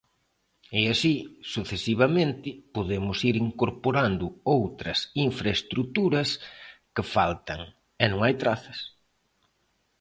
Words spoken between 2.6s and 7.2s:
podemos ir incorporando outras infraestruturas que